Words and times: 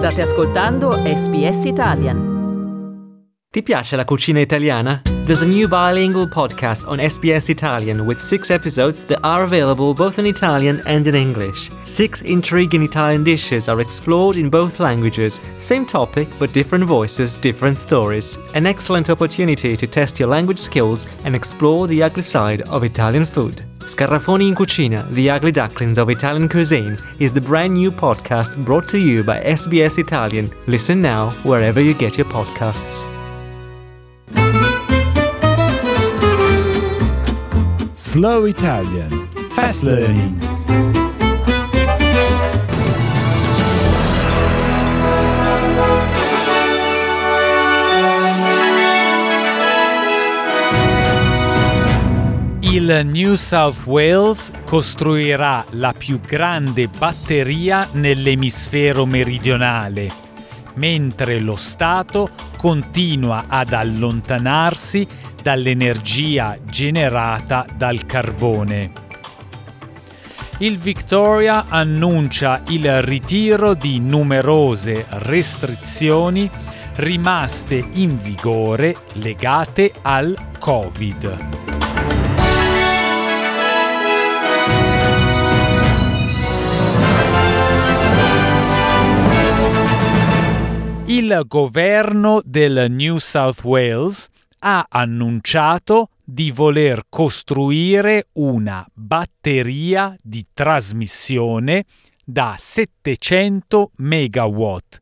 State 0.00 0.22
ascoltando 0.22 0.94
SBS 1.04 1.66
Italian. 1.66 2.18
Ti 3.50 3.62
piace 3.62 3.96
la 3.96 4.04
cucina 4.04 4.40
italiana? 4.40 5.02
There's 5.26 5.42
a 5.42 5.46
new 5.46 5.68
bilingual 5.68 6.26
podcast 6.26 6.88
on 6.88 7.00
SBS 7.00 7.50
Italian 7.50 8.06
with 8.06 8.18
six 8.18 8.50
episodes 8.50 9.04
that 9.04 9.18
are 9.22 9.44
available 9.44 9.92
both 9.92 10.18
in 10.18 10.24
Italian 10.24 10.80
and 10.86 11.06
in 11.06 11.14
English. 11.14 11.70
Six 11.82 12.22
intriguing 12.22 12.82
Italian 12.82 13.24
dishes 13.24 13.68
are 13.68 13.82
explored 13.82 14.38
in 14.38 14.48
both 14.48 14.80
languages. 14.80 15.38
Same 15.58 15.84
topic, 15.84 16.28
but 16.38 16.54
different 16.54 16.86
voices, 16.86 17.36
different 17.36 17.76
stories. 17.76 18.38
An 18.54 18.64
excellent 18.64 19.10
opportunity 19.10 19.76
to 19.76 19.86
test 19.86 20.18
your 20.18 20.30
language 20.30 20.60
skills 20.60 21.06
and 21.26 21.34
explore 21.34 21.86
the 21.88 22.02
ugly 22.02 22.22
side 22.22 22.62
of 22.70 22.84
Italian 22.84 23.26
food. 23.26 23.69
Scarafoni 23.90 24.46
in 24.46 24.54
Cucina, 24.54 25.04
The 25.10 25.28
Ugly 25.30 25.50
Ducklings 25.50 25.98
of 25.98 26.10
Italian 26.10 26.48
Cuisine, 26.48 26.96
is 27.18 27.32
the 27.32 27.40
brand 27.40 27.74
new 27.74 27.90
podcast 27.90 28.56
brought 28.64 28.88
to 28.90 28.98
you 28.98 29.24
by 29.24 29.42
SBS 29.42 29.98
Italian. 29.98 30.48
Listen 30.68 31.02
now 31.02 31.30
wherever 31.42 31.80
you 31.80 31.92
get 31.92 32.16
your 32.16 32.26
podcasts. 32.26 33.08
Slow 37.94 38.44
Italian 38.44 39.28
Fast 39.56 39.82
Learning 39.82 40.59
Il 52.72 53.00
New 53.04 53.34
South 53.34 53.84
Wales 53.84 54.52
costruirà 54.64 55.64
la 55.70 55.92
più 55.92 56.20
grande 56.20 56.86
batteria 56.86 57.88
nell'emisfero 57.94 59.06
meridionale, 59.06 60.08
mentre 60.74 61.40
lo 61.40 61.56
Stato 61.56 62.30
continua 62.56 63.46
ad 63.48 63.72
allontanarsi 63.72 65.04
dall'energia 65.42 66.56
generata 66.62 67.66
dal 67.76 68.06
carbone. 68.06 68.92
Il 70.58 70.78
Victoria 70.78 71.64
annuncia 71.68 72.62
il 72.68 73.02
ritiro 73.02 73.74
di 73.74 73.98
numerose 73.98 75.06
restrizioni 75.08 76.48
rimaste 76.94 77.84
in 77.94 78.16
vigore 78.22 78.94
legate 79.14 79.92
al 80.02 80.38
Covid. 80.60 81.59
Il 91.10 91.42
governo 91.48 92.40
del 92.44 92.86
New 92.88 93.16
South 93.16 93.64
Wales 93.64 94.28
ha 94.60 94.86
annunciato 94.88 96.10
di 96.22 96.52
voler 96.52 97.06
costruire 97.08 98.28
una 98.34 98.86
batteria 98.94 100.16
di 100.22 100.46
trasmissione 100.54 101.84
da 102.24 102.54
700 102.56 103.90
megawatt 103.96 104.98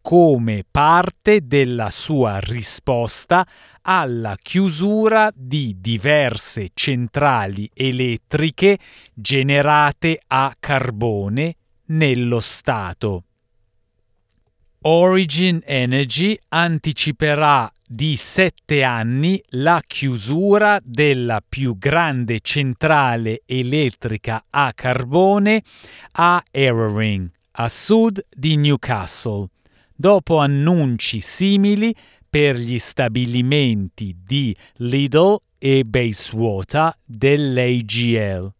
come 0.00 0.64
parte 0.70 1.40
della 1.44 1.90
sua 1.90 2.38
risposta 2.38 3.44
alla 3.80 4.36
chiusura 4.40 5.28
di 5.34 5.74
diverse 5.80 6.68
centrali 6.72 7.68
elettriche 7.74 8.78
generate 9.12 10.20
a 10.24 10.54
carbone 10.56 11.56
nello 11.86 12.38
Stato. 12.38 13.24
Origin 14.84 15.60
Energy 15.64 16.36
anticiperà 16.48 17.70
di 17.86 18.16
sette 18.16 18.82
anni 18.82 19.40
la 19.50 19.80
chiusura 19.86 20.80
della 20.82 21.40
più 21.46 21.78
grande 21.78 22.40
centrale 22.40 23.42
elettrica 23.46 24.44
a 24.50 24.72
carbone 24.74 25.62
a 26.12 26.42
Erring, 26.50 27.30
a 27.52 27.68
sud 27.68 28.26
di 28.28 28.56
Newcastle, 28.56 29.50
dopo 29.94 30.38
annunci 30.38 31.20
simili 31.20 31.94
per 32.28 32.56
gli 32.56 32.80
stabilimenti 32.80 34.16
di 34.24 34.56
Lidl 34.78 35.36
e 35.58 35.84
Bayswater 35.84 36.92
dell'AGL. 37.04 38.52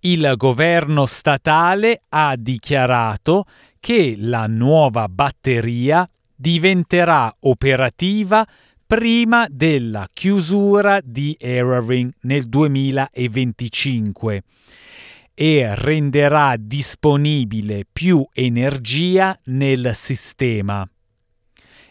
Il 0.00 0.34
governo 0.36 1.06
statale 1.06 2.02
ha 2.10 2.36
dichiarato 2.36 3.46
che 3.80 4.14
la 4.16 4.46
nuova 4.46 5.08
batteria 5.08 6.08
diventerà 6.34 7.34
operativa 7.40 8.46
prima 8.86 9.46
della 9.50 10.06
chiusura 10.12 11.00
di 11.02 11.36
Eraring 11.38 12.12
nel 12.22 12.48
2025 12.48 14.42
e 15.34 15.74
renderà 15.74 16.56
disponibile 16.58 17.84
più 17.90 18.26
energia 18.32 19.38
nel 19.44 19.90
sistema. 19.94 20.88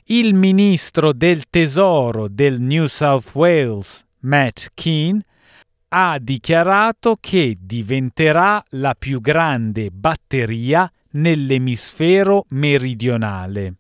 Il 0.06 0.34
ministro 0.34 1.14
del 1.14 1.44
Tesoro 1.50 2.28
del 2.28 2.60
New 2.60 2.88
South 2.88 3.32
Wales, 3.34 4.06
Matt 4.22 4.72
Keane, 4.74 5.22
ha 5.90 6.18
dichiarato 6.20 7.18
che 7.20 7.58
diventerà 7.60 8.64
la 8.70 8.96
più 8.98 9.22
grande 9.22 9.90
batteria 9.92 10.92
nell'emisfero 11.18 12.44
meridionale. 12.52 13.76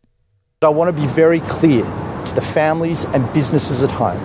I 0.61 0.69
want 0.69 0.95
to 0.95 1.01
be 1.01 1.07
very 1.07 1.39
clear 1.41 1.83
to 2.25 2.33
the 2.33 2.41
families 2.41 3.05
and 3.05 3.31
businesses 3.31 3.83
at 3.83 3.91
home. 3.91 4.19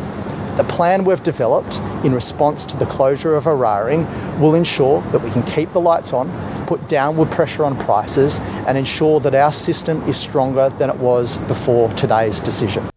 The 0.57 0.65
plan 0.65 1.05
we've 1.05 1.23
developed 1.23 1.81
in 2.05 2.13
response 2.13 2.65
to 2.67 2.77
the 2.77 2.87
closure 2.87 3.35
of 3.35 3.47
Araring 3.47 4.07
will 4.41 4.55
ensure 4.55 5.03
that 5.13 5.23
we 5.23 5.31
can 5.31 5.43
keep 5.43 5.73
the 5.73 5.81
lights 5.81 6.13
on, 6.13 6.31
put 6.67 6.89
downward 6.89 7.31
pressure 7.31 7.65
on 7.65 7.79
prices, 7.79 8.41
and 8.67 8.77
ensure 8.79 9.21
that 9.21 9.35
our 9.35 9.53
system 9.53 10.03
is 10.09 10.17
stronger 10.17 10.71
than 10.79 10.89
it 10.91 10.97
was 10.97 11.39
before 11.39 11.91
today's 11.91 12.41
decision. 12.41 12.92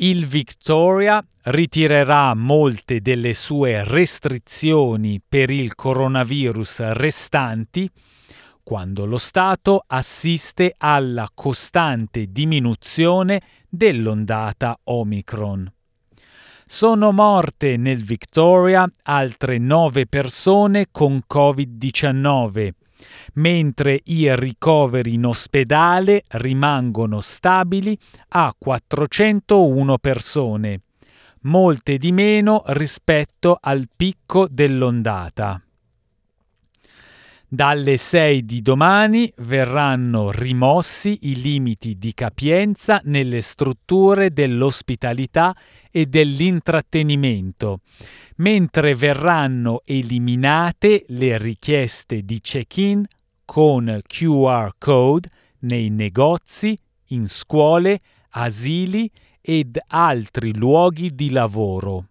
Il 0.00 0.26
Victoria 0.26 1.20
ritirerà 1.46 2.32
molte 2.34 3.00
delle 3.00 3.34
sue 3.34 3.82
restrizioni 3.82 5.20
per 5.26 5.50
il 5.50 5.74
coronavirus 5.74 6.92
restanti 6.92 7.90
quando 8.62 9.06
lo 9.06 9.18
Stato 9.18 9.82
assiste 9.84 10.72
alla 10.78 11.28
costante 11.34 12.26
diminuzione 12.30 13.42
dell'ondata 13.68 14.78
Omicron. 14.84 15.68
Sono 16.64 17.10
morte 17.10 17.76
nel 17.76 18.04
Victoria 18.04 18.88
altre 19.02 19.58
nove 19.58 20.06
persone 20.06 20.86
con 20.92 21.22
Covid-19 21.28 22.70
mentre 23.34 24.00
i 24.04 24.34
ricoveri 24.34 25.14
in 25.14 25.26
ospedale 25.26 26.22
rimangono 26.28 27.20
stabili 27.20 27.96
a 28.30 28.54
401 28.56 29.98
persone, 29.98 30.80
molte 31.42 31.98
di 31.98 32.12
meno 32.12 32.62
rispetto 32.66 33.58
al 33.60 33.88
picco 33.94 34.46
dell'ondata. 34.50 35.62
Dalle 37.50 37.96
6 37.96 38.44
di 38.44 38.60
domani 38.60 39.32
verranno 39.38 40.30
rimossi 40.30 41.20
i 41.22 41.40
limiti 41.40 41.96
di 41.96 42.12
capienza 42.12 43.00
nelle 43.04 43.40
strutture 43.40 44.34
dell'ospitalità 44.34 45.56
e 45.90 46.04
dell'intrattenimento, 46.04 47.80
mentre 48.36 48.94
verranno 48.94 49.80
eliminate 49.86 51.06
le 51.08 51.38
richieste 51.38 52.20
di 52.22 52.38
check-in 52.42 53.06
con 53.46 53.98
QR 54.06 54.72
code 54.76 55.30
nei 55.60 55.88
negozi, 55.88 56.78
in 57.12 57.30
scuole, 57.30 57.98
asili 58.32 59.10
ed 59.40 59.80
altri 59.86 60.54
luoghi 60.54 61.14
di 61.14 61.30
lavoro 61.30 62.07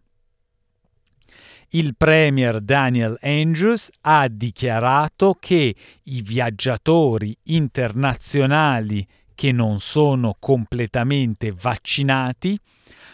il 1.72 1.96
Premier 1.96 2.62
Daniel 2.62 3.18
Andrews 3.22 3.90
ha 4.02 4.28
dichiarato 4.30 5.36
che 5.40 5.75
i 6.04 6.22
viaggiatori 6.22 7.38
internazionali 7.44 9.06
che 9.36 9.52
non 9.52 9.80
sono 9.80 10.36
completamente 10.40 11.52
vaccinati 11.52 12.58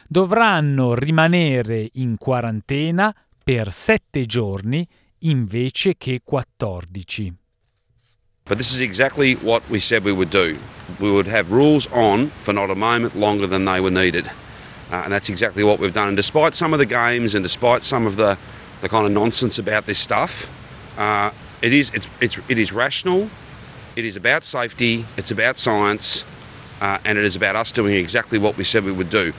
dovranno 0.08 0.94
rimanere 0.94 1.90
in 1.94 2.18
quarantena 2.18 3.14
per 3.44 3.74
sette 3.74 4.26
giorni 4.26 4.88
invece 5.20 5.96
che 5.98 6.22
14. 6.24 7.34
But 8.46 8.58
this 8.58 8.72
is 8.72 8.80
exactly 8.82 9.36
what 9.42 9.64
we 9.70 9.80
said 9.80 10.04
we 10.04 10.12
would 10.12 10.30
do. 10.30 10.58
We 11.00 11.10
would 11.10 11.28
have 11.28 11.50
rules 11.50 11.88
on 11.92 12.30
for 12.38 12.54
not 12.54 12.70
a 12.70 12.76
moment 12.76 13.16
longer 13.16 13.48
than 13.48 13.66
they 13.66 13.80
were 13.80 13.90
needed. 13.90 14.30
Uh, 14.92 15.02
and 15.04 15.14
that's 15.14 15.30
exactly 15.30 15.64
what 15.64 15.80
we've 15.80 15.94
done. 15.94 16.10
And 16.10 16.18
despite 16.18 16.56
some 16.56 16.74
of 16.74 16.80
the 16.80 16.86
games 16.86 17.36
and 17.36 17.44
despite 17.44 17.84
some 17.84 18.06
of 18.06 18.16
the, 18.16 18.38
the 18.82 18.90
kind 18.90 19.06
of 19.06 19.12
nonsense 19.12 19.60
about 19.60 19.86
this 19.86 19.98
stuff, 19.98 20.50
uh, 20.98 21.32
it 21.62 21.74
is 21.74 21.92
it's, 21.94 22.08
it's, 22.22 22.40
it 22.50 22.58
is 22.58 22.72
rational. 22.72 23.30
It 23.96 24.06
is 24.06 24.18
about 24.18 24.44
safety, 24.44 25.06
it's 25.18 25.32
about 25.32 25.58
science, 25.58 26.26
uh, 26.82 26.98
and 27.06 27.18
it 27.18 27.24
is 27.24 27.36
about 27.36 27.56
us 27.56 27.72
doing 27.72 27.96
exactly 27.96 28.40
what 28.40 28.58
we 28.58 28.64
said 28.64 28.84
we 28.84 28.92
would 28.92 29.10
do. 29.10 29.32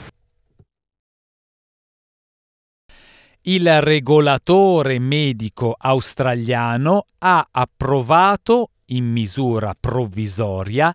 Il 3.46 3.82
regolatore 3.82 4.98
medico 5.00 5.74
australiano 5.76 7.04
ha 7.18 7.46
approvato 7.50 8.70
in 8.86 9.12
misura 9.12 9.74
provvisoria 9.78 10.94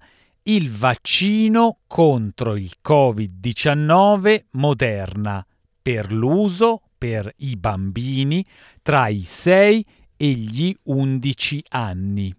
il 0.49 0.71
vaccino 0.71 1.81
contro 1.85 2.55
il 2.55 2.73
Covid-19 2.83 4.45
Moderna 4.53 5.45
per 5.79 6.11
l'uso 6.11 6.81
per 6.97 7.31
i 7.37 7.55
bambini 7.55 8.43
tra 8.81 9.09
i 9.09 9.21
6 9.21 9.85
e 10.17 10.27
gli 10.31 10.75
11 10.83 11.65
anni. 11.69 12.35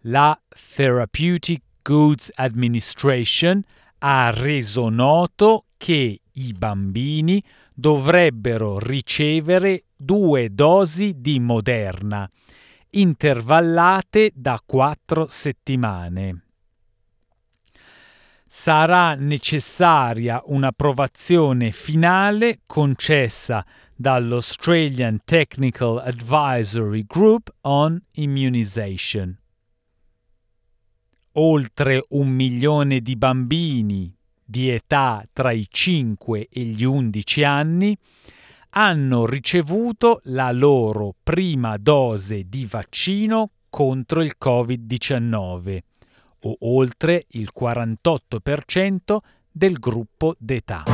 La 0.00 0.38
Therapeutic 0.46 1.62
Goods 1.80 2.32
Administration 2.34 3.62
ha 4.00 4.30
reso 4.30 4.90
noto 4.90 5.64
che 5.78 6.20
i 6.30 6.52
bambini 6.52 7.42
dovrebbero 7.72 8.78
ricevere 8.78 9.84
due 9.96 10.52
dosi 10.52 11.14
di 11.18 11.40
Moderna, 11.40 12.30
intervallate 12.90 14.32
da 14.34 14.60
quattro 14.64 15.26
settimane. 15.28 16.44
Sarà 18.62 19.14
necessaria 19.14 20.42
un'approvazione 20.44 21.70
finale 21.70 22.60
concessa 22.66 23.64
dall'Australian 23.96 25.20
Technical 25.24 25.96
Advisory 25.96 27.06
Group 27.06 27.54
on 27.62 27.98
Immunization. 28.16 29.34
Oltre 31.32 32.04
un 32.10 32.28
milione 32.28 33.00
di 33.00 33.16
bambini 33.16 34.14
di 34.44 34.68
età 34.68 35.26
tra 35.32 35.52
i 35.52 35.66
5 35.66 36.48
e 36.50 36.60
gli 36.60 36.84
11 36.84 37.42
anni 37.44 37.96
hanno 38.72 39.24
ricevuto 39.24 40.20
la 40.24 40.52
loro 40.52 41.14
prima 41.22 41.78
dose 41.78 42.46
di 42.46 42.66
vaccino 42.66 43.52
contro 43.70 44.20
il 44.20 44.34
Covid-19 44.38 45.78
o 46.42 46.56
oltre 46.60 47.24
il 47.30 47.50
48% 47.58 49.16
del 49.50 49.74
gruppo 49.74 50.34
d'età. 50.38 50.84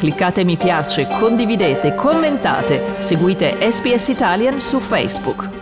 Cliccate 0.00 0.44
mi 0.44 0.56
piace, 0.56 1.06
condividete, 1.06 1.94
commentate, 1.94 3.02
seguite 3.02 3.70
SPS 3.70 4.08
Italian 4.08 4.58
su 4.58 4.78
Facebook. 4.78 5.59